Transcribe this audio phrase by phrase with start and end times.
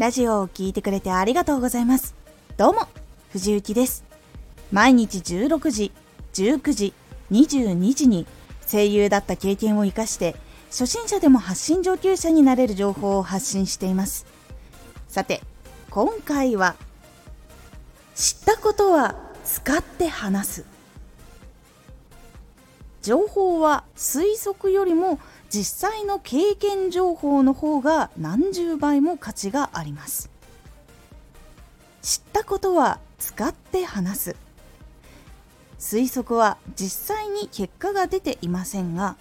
[0.00, 2.14] ラジオを聴いてくれてありがとうございます。
[2.56, 2.88] どうも
[3.32, 4.02] 藤幸です。
[4.72, 5.92] 毎日16時
[6.32, 6.94] 19時
[7.30, 8.26] 22時に
[8.66, 10.36] 声優だった経験を生かして
[10.70, 14.24] 初心者でも発信上級者になれる情報を発信しています。
[15.06, 15.42] さて
[15.90, 16.76] 今回は
[18.14, 20.64] 知ったことは使って話す。
[23.02, 25.20] 情報は推測よりも
[25.50, 30.30] 実際の経験情報の方が何十倍も価値があります。
[32.02, 34.36] 知ったことは使って話す。
[35.78, 39.16] 推測は実際に結果が出ていませんが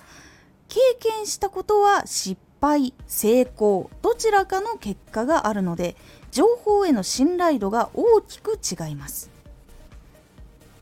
[0.67, 5.95] 経験したことは失敗成功どちらかの結果があるので
[6.31, 9.31] 情報への信頼度が大きく違います。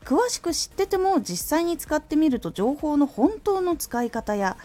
[0.04, 4.58] 詳しく知ってても実際に使ってみると情報の本当の使い方や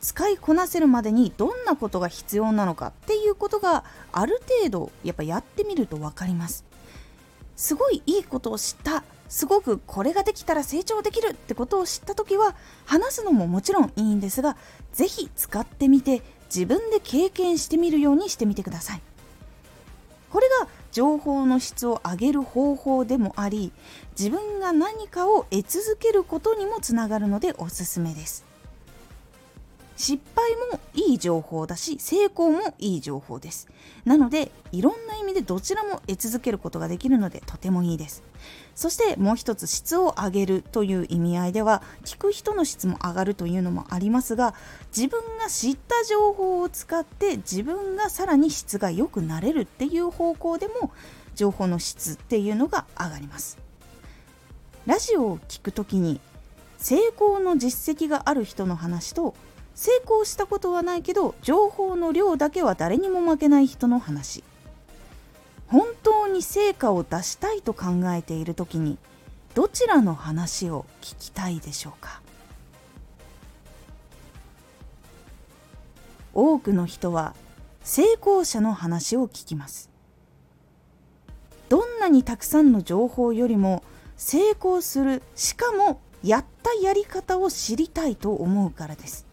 [0.00, 6.64] 使いこなせるまでにどんなことが必要なのかっていうことがある程度やっぱやってみると分かります。
[7.56, 9.04] すごいいいことを知った。
[9.28, 14.56] すごくこれができたら成長できるってことを知った時は話すのももちろんいいんですが
[14.92, 19.02] 是非使ってみて自分で経験してみるようにしてみてください。
[20.30, 23.72] これが情報の質を上げる方法でもあり
[24.18, 28.49] 自分が何かを得続けることにもつながるのでおすすめです。
[30.00, 33.68] 失敗もいい情報だし成功もいい情報です。
[34.06, 38.22] なのでいろんな意味でどちらも得続けることができるのでとてもいいです。
[38.74, 44.54] そしてもう一つ質を上げるという意味合いでは聞く人の質も上がるというのもありますが
[44.96, 50.92] 自分が知った情報を使って自分がさらに質が良くなれるっていう方向でも
[51.34, 53.58] 情報の質っていうのが上がります。
[54.86, 56.22] ラジオを聞くときに
[56.78, 59.34] 成功の実績がある人の話と
[59.74, 64.44] 成功したことはないけど情報の量だけは誰にも負けない人の話。
[65.68, 68.98] 本当に成果を出したいと考えている時に
[69.54, 72.20] どちらの話を聞きたいでしょうか。
[76.34, 77.34] 多くの人は
[77.82, 79.90] 成功者の話を聞きます。
[81.68, 83.84] どんなにたくさんの情報よりも
[84.16, 89.29] 成功するしかもやったやり方を知りたいと思うからです。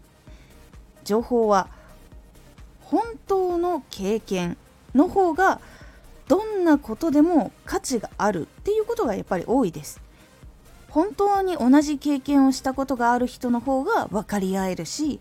[1.08, 1.68] 情報は
[2.80, 4.58] 本当の経験
[4.94, 5.60] の方が
[6.28, 10.02] どんなことでも価値があるっていうことがやっぱり多いです。
[10.90, 15.20] 本当に同じ経験をしたことがある人の方が分かり合えるし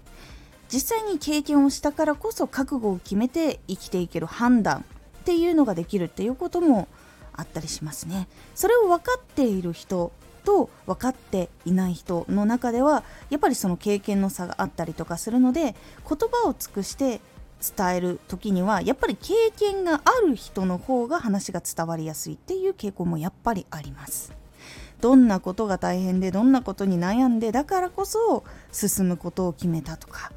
[0.72, 4.86] 実際に経験をしたからこそ覚悟を決めて生きていける判断
[5.20, 6.88] っていうのができるっていうことも
[7.34, 8.28] あったりしますね。
[8.56, 10.12] それを分かっている人
[10.48, 15.76] と分かっていない人の中ではやっぱりその経験の差があったりとかするので言
[16.08, 17.20] 葉を尽くして
[17.76, 24.32] 伝える時にはやっぱり経験がある人の方が話が伝わりやすいっていう傾向もやっぱりあります。
[25.02, 30.32] どんなことが大変でどんなことに悩んでだからこそ進むことを決めたとか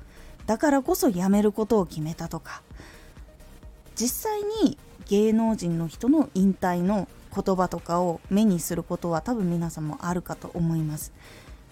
[0.47, 2.61] だからこそやめることを決めたとか
[3.97, 4.79] 実際に
[5.09, 11.13] 芸能人の人の引退の言葉とかを目にすることは多分皆さんもあるかと思います。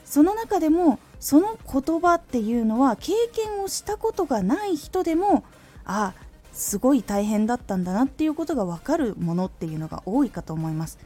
[0.05, 5.45] その中でもその言葉っていうのは経験をしたことがない人でも
[5.85, 6.15] あ
[6.53, 10.99] すごい大変だったんだなっていうことが分かるものっていうのが多いかと思います。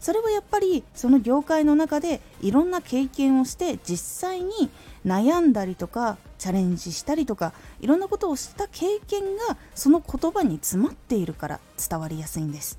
[0.00, 4.70] それはやっぱりその業界の中でいろんな経験をして実際に
[5.04, 12.78] 悩んだりとかチャレンジしたりとかいろんなことをした経験がその言葉に詰まっているから伝わりやすいんです。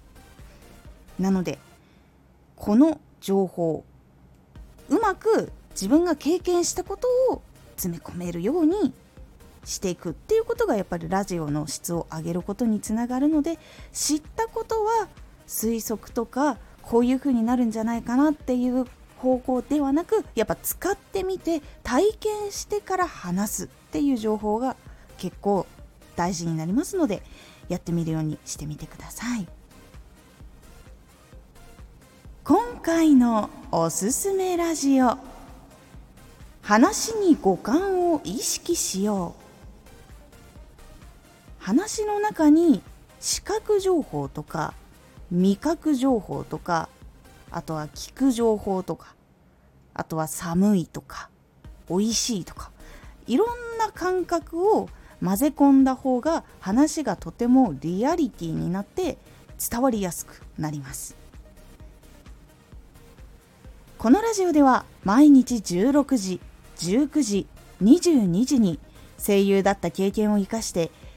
[1.20, 1.60] なので
[2.56, 3.84] この情報
[4.90, 7.42] うまく自分が経験したことを
[7.76, 8.94] 詰め込めるように
[9.66, 13.60] していくっていうことがやっぱりラジオの質を上げることにつながるので
[13.94, 15.08] 知ったことは
[15.48, 16.58] 推測とか
[16.90, 18.88] こういう風になるんじゃないかなっていう
[19.20, 24.76] 方向ではなくやっぱ使ってみて体験してから話すっていう情報が
[25.20, 25.68] 結構
[26.16, 27.22] 大事になりますので
[27.68, 29.48] やってみるようにしてみてください。
[32.44, 35.20] 今回のおすすめラジオ
[36.64, 39.44] 話に五感を意識しよう
[41.64, 42.82] 話の中に
[43.20, 44.74] 視覚情報とか
[45.32, 46.90] 味覚情報とか
[47.52, 49.16] あとは聞く情報とか
[49.94, 51.30] あとは寒いとか
[51.90, 52.72] 美味しいとか
[53.28, 53.48] いろん
[53.78, 54.90] な感覚を
[55.24, 59.18] 混ぜ込んだ方が話がとてもリアリティになって
[59.70, 61.18] 伝わりやすくなります。
[63.98, 66.40] このラジオでは毎日16時
[66.78, 67.48] 19時
[67.84, 68.80] 22時に
[69.18, 70.90] 声優だった経験を生かして